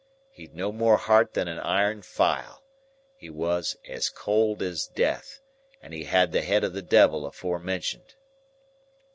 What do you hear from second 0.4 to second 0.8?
no